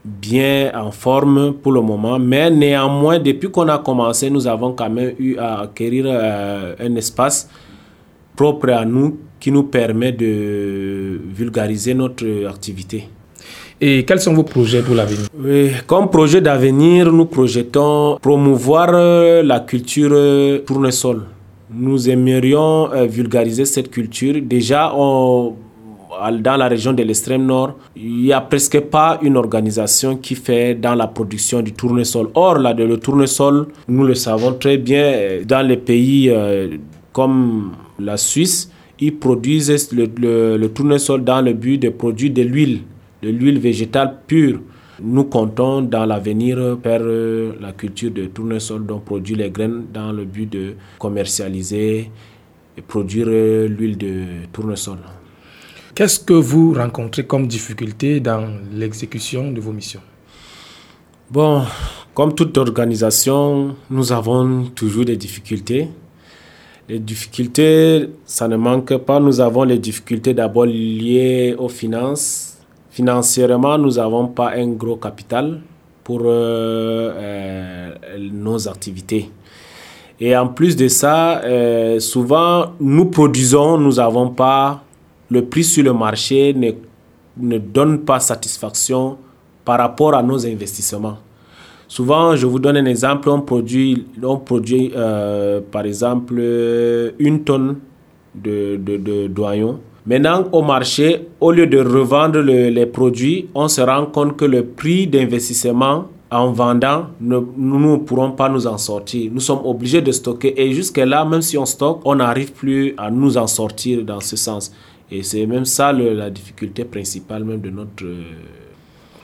[0.05, 4.89] bien en forme pour le moment, mais néanmoins, depuis qu'on a commencé, nous avons quand
[4.89, 7.49] même eu à acquérir euh, un espace
[8.35, 13.09] propre à nous qui nous permet de vulgariser notre activité.
[13.81, 15.27] Et quels sont vos projets pour l'avenir?
[15.87, 21.23] Comme projet d'avenir, nous projetons promouvoir euh, la culture euh, tournesol.
[21.73, 24.35] Nous aimerions vulgariser cette culture.
[24.41, 25.55] Déjà, on
[26.39, 30.75] dans la région de l'extrême nord, il n'y a presque pas une organisation qui fait
[30.75, 32.29] dans la production du tournesol.
[32.35, 36.77] Or, là, le tournesol, nous le savons très bien, dans les pays euh,
[37.11, 42.81] comme la Suisse, ils produisent le, le, tournesol dans le but de produire de l'huile,
[43.21, 44.59] de l'huile végétale pure.
[45.01, 50.13] Nous comptons dans l'avenir faire euh, la culture de tournesol, donc produire les graines dans
[50.13, 52.09] le but de commercialiser
[52.77, 54.23] et produire euh, l'huile de
[54.53, 54.97] tournesol.
[55.95, 60.01] Qu'est-ce que vous rencontrez comme difficulté dans l'exécution de vos missions?
[61.31, 61.63] Bon,
[62.13, 65.87] comme toute organisation, nous avons toujours des difficultés.
[66.89, 69.21] Les difficultés, ça ne manque pas.
[69.21, 72.57] Nous avons les difficultés d'abord liées aux finances.
[72.91, 75.61] Financièrement, nous n'avons pas un gros capital
[76.03, 76.23] pour
[78.19, 79.29] nos activités.
[80.19, 81.41] Et en plus de ça,
[81.99, 84.81] souvent, nous produisons, nous n'avons pas,
[85.29, 86.71] le prix sur le marché ne,
[87.37, 89.17] ne donne pas satisfaction
[89.63, 91.17] par rapport à nos investissements.
[91.87, 96.41] Souvent, je vous donne un exemple, on produit, on produit euh, par exemple
[97.19, 97.77] une tonne
[98.33, 99.79] de, de, de doyons.
[100.07, 104.63] Maintenant, au marché, au lieu de revendre les produits, on se rend compte que le
[104.63, 109.31] prix d'investissement en vendant, nous ne pourrons pas nous en sortir.
[109.33, 110.59] Nous sommes obligés de stocker.
[110.61, 114.35] Et jusque-là, même si on stocke, on n'arrive plus à nous en sortir dans ce
[114.35, 114.71] sens.
[115.11, 118.05] Et c'est même ça la difficulté principale même de notre...
[118.05, 118.23] Euh,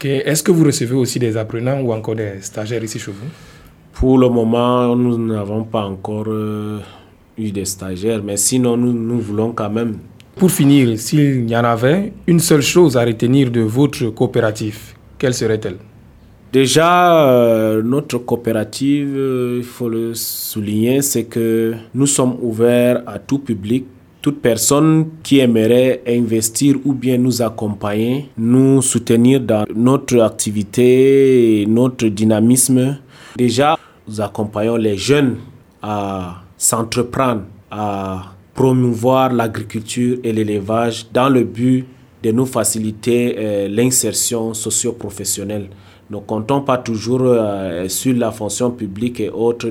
[0.03, 3.27] est-ce que vous recevez aussi des apprenants ou encore des stagiaires ici chez vous?
[3.93, 6.79] Pour le moment, nous n'avons pas encore euh,
[7.37, 9.97] eu des stagiaires, mais sinon, nous, nous voulons quand même.
[10.35, 14.79] Pour finir, s'il y en avait une seule chose à retenir de votre coopérative,
[15.19, 15.77] quelle serait-elle?
[16.51, 23.19] Déjà, euh, notre coopérative, euh, il faut le souligner, c'est que nous sommes ouverts à
[23.19, 23.85] tout public
[24.21, 32.07] toute personne qui aimerait investir ou bien nous accompagner, nous soutenir dans notre activité, notre
[32.07, 32.99] dynamisme.
[33.36, 35.38] Déjà, nous accompagnons les jeunes
[35.81, 41.86] à s'entreprendre, à promouvoir l'agriculture et l'élevage dans le but
[42.21, 45.69] de nous faciliter euh, l'insertion socio-professionnelle.
[46.12, 49.69] Nous comptons pas toujours euh, sur la fonction publique et autres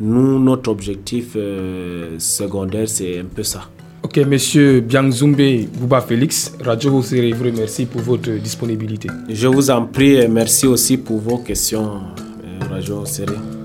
[0.00, 3.68] nous, notre objectif euh, secondaire, c'est un peu ça.
[4.02, 9.08] Ok, monsieur Biangzumbe Bouba Félix, Radio Hosere vous remercie pour votre disponibilité.
[9.30, 12.00] Je vous en prie et merci aussi pour vos questions,
[12.70, 13.63] Radio Hosere.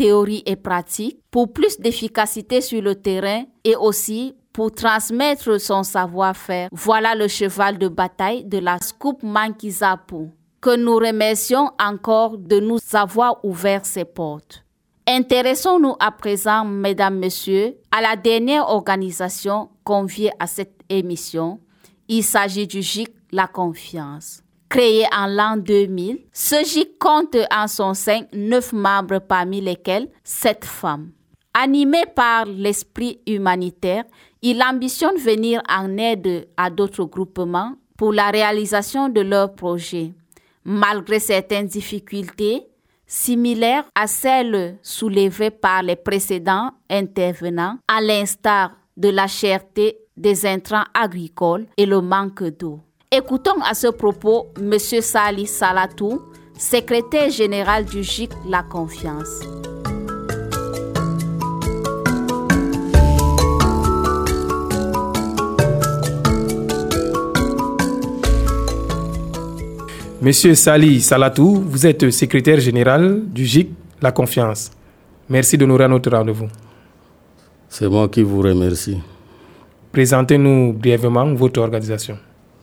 [0.00, 6.70] Théorie et pratique pour plus d'efficacité sur le terrain et aussi pour transmettre son savoir-faire.
[6.72, 10.30] Voilà le cheval de bataille de la Scoop Mankizapu,
[10.62, 14.64] que nous remercions encore de nous avoir ouvert ses portes.
[15.06, 21.60] Intéressons-nous à présent, mesdames, messieurs, à la dernière organisation conviée à cette émission.
[22.08, 24.42] Il s'agit du GIC La Confiance.
[24.70, 30.64] Créé en l'an 2000, ce GIC compte en son sein neuf membres parmi lesquels sept
[30.64, 31.10] femmes.
[31.52, 34.04] Animé par l'esprit humanitaire,
[34.42, 40.12] il ambitionne venir en aide à d'autres groupements pour la réalisation de leurs projets.
[40.64, 42.62] Malgré certaines difficultés,
[43.08, 50.84] similaires à celles soulevées par les précédents intervenants, à l'instar de la cherté des intrants
[50.94, 52.78] agricoles et le manque d'eau.
[53.12, 54.78] Écoutons à ce propos M.
[54.78, 56.22] Sali Salatou,
[56.56, 59.40] secrétaire général du GIC La Confiance.
[70.22, 73.70] Monsieur Sali Salatou, vous êtes secrétaire général du GIC
[74.00, 74.70] La Confiance.
[75.28, 76.46] Merci de nous rendre notre rendez-vous.
[77.68, 79.00] C'est moi qui vous remercie.
[79.90, 82.16] Présentez-nous brièvement votre organisation.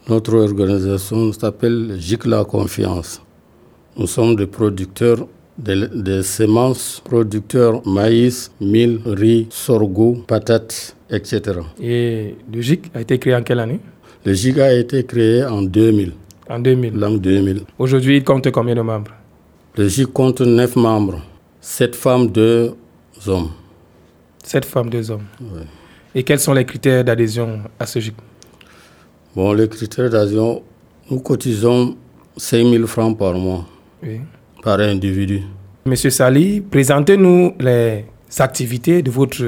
[0.09, 3.21] Notre organisation s'appelle GIC La Confiance.
[3.97, 11.59] Nous sommes des producteurs de, semences, producteurs maïs, mil, riz, sorgho, patates, etc.
[11.81, 13.81] Et le GIC a été créé en quelle année?
[14.23, 16.13] Le GIC a été créé en 2000.
[16.49, 17.63] En 2000 L'an 2000.
[17.77, 19.11] Aujourd'hui, il compte combien de membres?
[19.75, 21.21] Le GIC compte 9 membres,
[21.59, 22.73] 7 femmes, 2
[23.27, 23.49] hommes.
[24.41, 25.25] 7 femmes, 2 hommes.
[25.41, 25.63] Oui.
[26.15, 28.15] Et quels sont les critères d'adhésion à ce GIC
[29.37, 30.63] Bon, les critères d'adhésion,
[31.11, 31.95] nous cotisons
[32.37, 33.67] 5 000 francs par mois
[34.63, 35.43] par individu.
[35.85, 38.05] Monsieur Sali, présentez-nous les
[38.39, 39.45] activités de votre,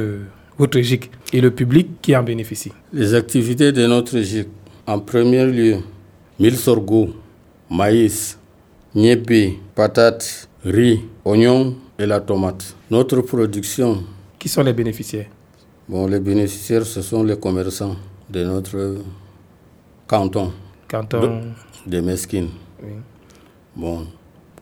[0.59, 2.71] votre GIC et le public qui en bénéficie.
[2.93, 4.47] Les activités de notre GIC,
[4.85, 5.77] en premier lieu,
[6.39, 7.09] mille sorgho,
[7.71, 8.37] maïs,
[8.93, 12.75] niébé, patates, riz, oignons et la tomate.
[12.91, 14.03] Notre production.
[14.37, 15.29] Qui sont les bénéficiaires?
[15.87, 17.95] Bon, les bénéficiaires, ce sont les commerçants
[18.29, 18.97] de notre
[20.09, 20.51] canton.
[20.87, 21.53] Canton.
[21.85, 22.49] De, Mesquines.
[23.75, 24.07] Bon,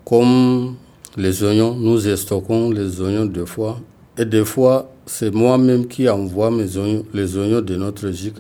[0.06, 0.76] comme
[1.16, 3.80] les oignons, nous stockons les oignons deux fois.
[4.18, 8.36] Et des fois, c'est moi-même qui envoie mes oignons, les oignons de notre GIC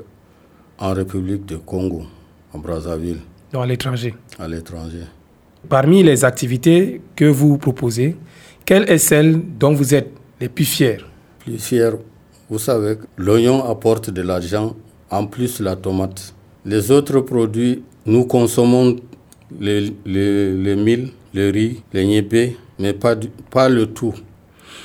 [0.77, 2.03] en République de Congo,
[2.53, 3.19] en Brazzaville.
[3.53, 5.03] Donc à l'étranger À l'étranger.
[5.69, 8.17] Parmi les activités que vous proposez,
[8.65, 10.97] quelle est celle dont vous êtes les plus fiers?
[11.39, 11.91] Plus fiers,
[12.49, 14.75] vous savez, l'oignon apporte de l'argent,
[15.09, 16.33] en plus la tomate.
[16.67, 18.97] Les autres produits, nous consommons
[19.57, 23.15] les, les, les mille, le riz, le niébé, mais pas,
[23.49, 24.13] pas le tout.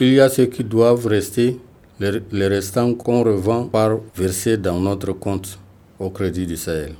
[0.00, 1.58] Il y a ceux qui doivent rester,
[1.98, 5.58] les, restants qu'on revend par verser dans notre compte
[5.98, 6.92] au Crédit du Sahel.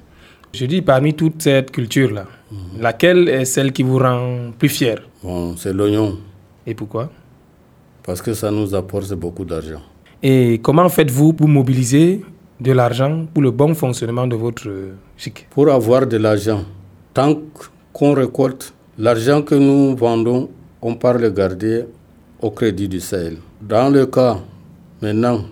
[0.52, 2.80] Je dis parmi toute cette culture-là, mhm.
[2.80, 4.96] laquelle est celle qui vous rend plus fier?
[5.22, 6.18] Bon, c'est l'oignon.
[6.66, 7.08] Et pourquoi?
[8.02, 9.82] Parce que ça nous apporte beaucoup d'argent.
[10.24, 12.22] Et comment faites-vous pour mobiliser
[12.62, 14.68] de l'argent pour le bon fonctionnement de votre
[15.16, 16.62] chic Pour avoir de l'argent,
[17.12, 17.36] tant
[17.92, 20.48] qu'on récolte l'argent que nous vendons,
[20.80, 21.84] on part le garder
[22.40, 23.36] au crédit du Sahel.
[23.60, 24.38] Dans le cas,
[25.00, 25.44] maintenant,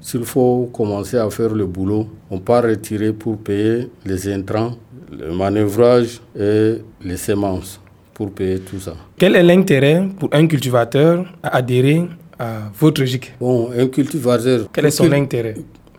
[0.00, 4.72] s'il faut commencer à faire le boulot, on part retirer pour payer les intrants,
[5.16, 7.80] le manœuvrage et les semences
[8.14, 8.94] pour payer tout ça.
[9.18, 12.06] Quel est l'intérêt pour un cultivateur à adhérer
[12.38, 14.68] à votre GIC Bon, un cultivateur.
[14.72, 15.54] Quel est son intérêt?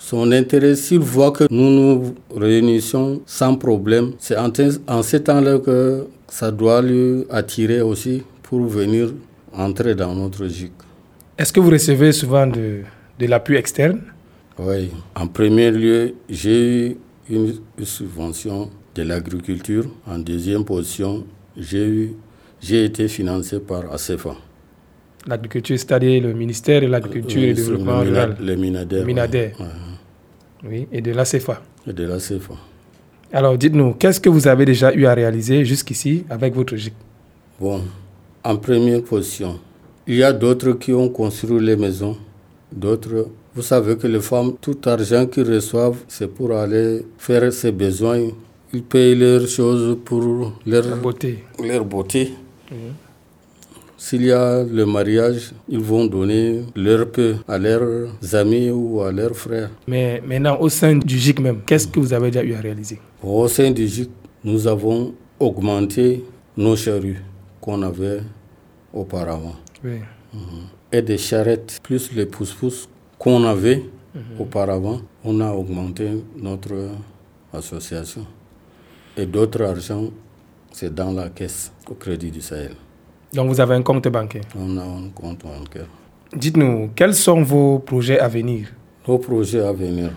[0.07, 4.49] Son intérêt, s'il voit que nous nous réunissons sans problème, c'est en,
[4.87, 9.13] en ce temps-là que ça doit lui attirer aussi pour venir
[9.51, 10.71] entrer dans notre GIC.
[11.37, 12.83] Est-ce que vous recevez souvent de,
[13.19, 13.99] de l'appui externe?
[14.57, 14.91] Oui.
[15.13, 16.97] En premier lieu, j'ai eu
[17.29, 19.87] une, subvention de l'agriculture.
[20.07, 21.25] En deuxième position,
[21.57, 22.15] j'ai
[22.61, 24.35] j'ai été financé par ACEFA.
[25.27, 28.37] L'agriculture, c'est-à-dire le ministère de l'Agriculture et du Développement rural.
[28.39, 29.51] Le Minader.
[30.63, 31.61] Oui, et de l'ACEFA.
[31.87, 32.53] Et de l'ACEFA.
[33.31, 36.93] Alors, dites-nous, qu'est-ce que vous avez déjà eu à réaliser jusqu'ici avec votre GIC
[37.59, 37.81] Bon,
[38.43, 39.59] en première position,
[40.05, 42.15] il y a d'autres qui ont construit les maisons,
[42.71, 43.27] d'autres.
[43.55, 48.27] Vous savez que les femmes, tout argent qu'ils reçoivent, c'est pour aller faire ses besoins.
[48.73, 51.43] Ils payent leurs choses pour leur beauté.
[51.61, 52.33] Leur beauté.
[52.71, 52.77] Mhm.
[53.99, 59.11] S'il y a le mariage, ils vont donner leur peu à leurs amis ou à
[59.11, 59.71] leurs frères.
[59.87, 62.99] Mais maintenant, au sein du GIC même, qu'est-ce que vous avez déjà eu à réaliser?
[63.23, 64.11] Au sein du GIC,
[64.43, 66.23] nous avons augmenté
[66.55, 67.23] nos charrues
[67.59, 68.19] qu'on avait
[68.93, 69.55] auparavant.
[69.83, 69.99] Oui.
[70.31, 70.39] Mhm.
[70.91, 72.87] Et des charrettes, plus les pousse-pousse
[73.17, 73.83] qu'on avait
[74.13, 74.21] mhm.
[74.39, 76.91] auparavant, on a augmenté notre
[77.51, 78.27] association.
[79.17, 80.11] Et d'autres argent,
[80.71, 82.73] c'est dans la caisse au Crédit du Sahel.
[83.33, 85.87] Donc vous avez un compte bancaire On a un compte bancaire.
[86.35, 88.67] Dites-nous, quels sont vos projets à venir?
[89.07, 90.11] Nos projets à venir.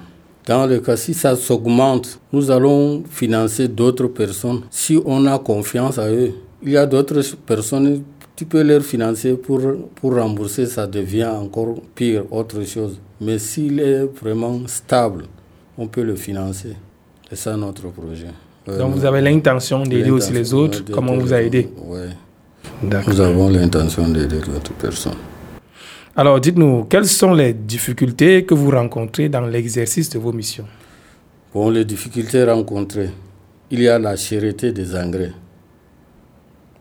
[0.47, 5.99] Dans le cas, si ça s'augmente, nous allons financer d'autres personnes si on a confiance
[5.99, 6.33] à eux.
[6.63, 8.03] Il y a d'autres personnes,
[8.35, 9.61] tu peux leur financer pour,
[9.95, 12.99] pour rembourser, ça devient encore pire, autre chose.
[13.21, 15.25] Mais s'il est vraiment stable,
[15.79, 16.75] on peut le financer.
[17.29, 18.29] C'est ça notre projet.
[18.67, 21.69] Donc vous avez l'intention d'aider aussi les autres, comme on vous a aidé?
[21.85, 21.99] Oui.
[22.83, 25.19] Nous avons l'intention d'aider d'autres personnes.
[26.17, 30.67] Alors dites-nous, quelles sont les difficultés que vous rencontrez dans l'exercice de vos missions?
[31.53, 33.11] Bon, les difficultés rencontrées,
[33.71, 35.33] il y a la chérité des engrais.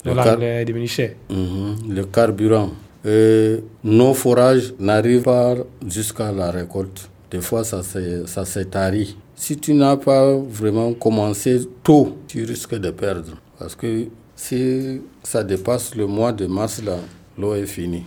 [0.06, 1.38] Le, l'engrais car...
[1.38, 1.76] Mhm.
[1.94, 2.72] le carburant.
[3.06, 5.56] Et nos forages n'arrivent pas
[5.88, 7.10] jusqu'à la récolte.
[7.32, 9.16] Des fois, ça s'est tari.
[9.36, 13.38] Si tu n'as pas vraiment commencé tôt, tu risques de perdre.
[13.58, 14.08] Parce que
[14.40, 16.98] si ça dépasse le mois de mars, là,
[17.38, 18.04] l'eau est finie.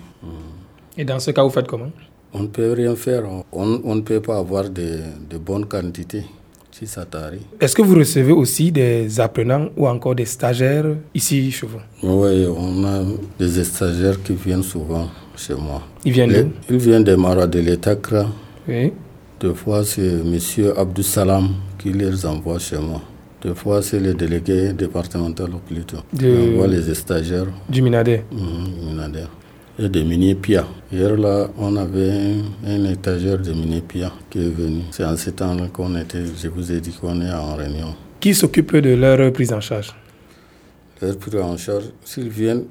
[0.97, 1.91] Et dans ce cas, vous faites comment?
[2.33, 3.25] On ne peut rien faire.
[3.53, 6.25] On, on ne peut pas avoir de, de bonnes quantités
[6.71, 7.43] si ça t'arrive.
[7.61, 11.81] Est-ce que vous recevez aussi des apprenants ou encore des stagiaires ici chez vous?
[12.03, 13.05] Oui, on a
[13.39, 15.83] des stagiaires qui viennent souvent chez moi.
[16.03, 16.51] Ils viennent d'où?
[16.75, 17.95] Ils viennent des Maras de l'État.
[18.67, 18.93] Oui.
[19.39, 20.39] Deux fois, c'est M.
[20.79, 23.03] Abdou Salam qui les envoie chez moi.
[23.43, 25.97] Des fois, c'est le délégué départemental plutôt.
[26.13, 26.29] De...
[26.29, 27.47] On voit les stagiaires.
[27.69, 28.23] Du Minader.
[28.31, 29.27] Mmh, Minader.
[29.79, 30.65] Et des mini Pia.
[30.93, 34.83] Hier, là, on avait un, étagère de mini Pia qui est venu.
[34.93, 37.95] C'est en ce temps-là qu'on était, je vous ai dit qu'on est en réunion.
[38.21, 39.93] Qui s'occupe de leur prise en charge?
[41.01, 42.65] Leur prise en charge, s'ils viennent,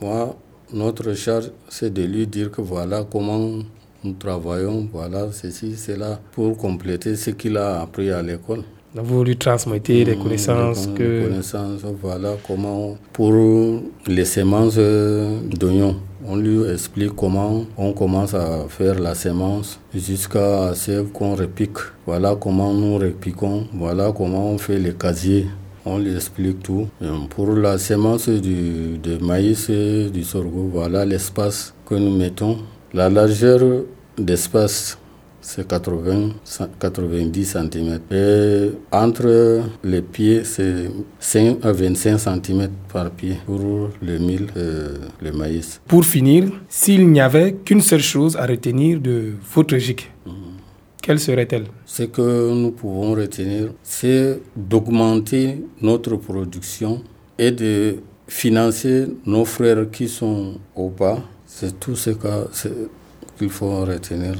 [0.00, 0.36] moi,
[0.72, 3.58] notre charge, c'est de lui dire que voilà comment
[4.04, 8.62] nous travaillons, voilà ceci, cela, pour compléter ce qu'il a appris à l'école.
[8.96, 11.24] Vous lui transmettez des mmh, connaissances que...
[11.24, 13.32] connaissances, voilà comment, pour
[14.06, 21.02] les semences d'oignons, on lui explique comment on commence à faire la semence jusqu'à ce
[21.02, 21.78] qu'on repique.
[22.06, 25.46] Voilà comment nous repiquons, voilà comment on fait les casiers.
[25.84, 26.86] On lui explique tout.
[27.30, 32.58] pour la semence du, de maïs et du sorgho, voilà l'espace que nous mettons.
[32.94, 33.60] La largeur
[34.16, 34.98] d'espace
[35.44, 36.30] c'est 80,
[36.80, 38.00] 90 cm.
[38.10, 40.90] Et entre les pieds, c'est
[41.20, 45.80] 5 à 25 cm par pied pour le mil, euh, le maïs.
[45.86, 50.32] Pour finir, s'il n'y avait qu'une seule chose à retenir de votre GIC, mhm.
[51.02, 51.66] quelle serait-elle?
[51.84, 57.02] Ce que nous pouvons retenir, c'est d'augmenter notre production
[57.38, 62.10] et de financer nos frères qui sont au bas, c'est tout ce
[63.38, 64.36] qu'il faut retenir.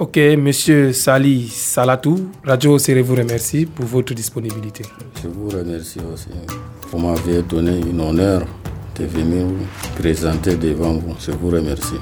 [0.00, 4.82] Ok, Monsieur Sali Salatou, Radio Serré vous remercie pour votre disponibilité.
[5.22, 6.28] Je vous remercie aussi.
[6.90, 8.46] Vous m'avez donné une honneur
[8.98, 11.14] de venir vous présenter devant vous.
[11.20, 11.96] Je vous remercie.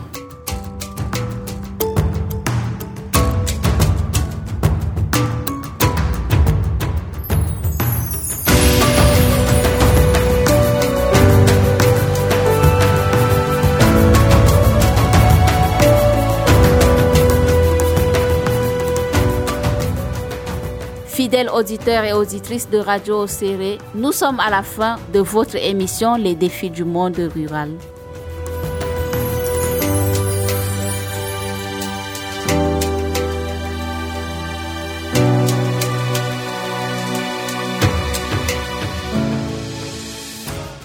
[21.59, 26.37] Auditeurs et auditrices de Radio Serré, nous sommes à la fin de votre émission Les
[26.37, 27.71] défis du monde rural.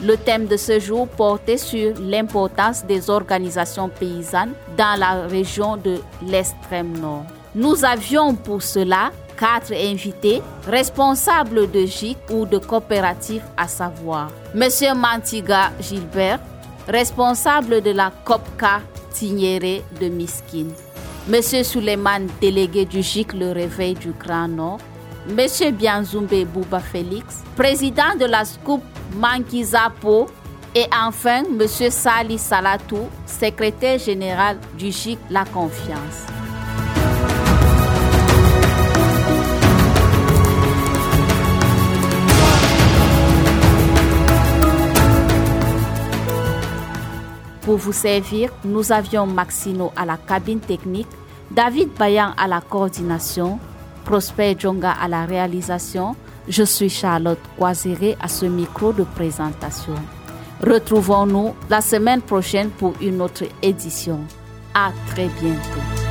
[0.02, 6.00] Le thème de ce jour portait sur l'importance des organisations paysannes dans la région de
[6.26, 7.26] l'extrême nord.
[7.54, 9.12] Nous avions pour cela
[9.44, 16.40] quatre invités responsables de GIC ou de coopératives à savoir Monsieur Mantiga Gilbert,
[16.88, 18.80] responsable de la COPCA
[19.12, 20.68] Tignéré de Miskin,
[21.28, 24.80] Monsieur Suleiman, délégué du GIC Le Réveil du Grand Nord,
[25.28, 28.82] Monsieur Bianzumbe Bouba Félix, président de la SCOUP
[29.18, 30.28] Mankizapo
[30.74, 36.43] et enfin Monsieur Sali Salatou, secrétaire général du GIC La Confiance.
[47.74, 51.08] Pour vous servir, nous avions Maxino à la cabine technique,
[51.50, 53.58] David Bayan à la coordination,
[54.06, 56.16] Prosper Djonga à la réalisation.
[56.48, 59.96] Je suis Charlotte Coiséré à ce micro de présentation.
[60.62, 64.20] Retrouvons-nous la semaine prochaine pour une autre édition.
[64.76, 66.03] À très bientôt.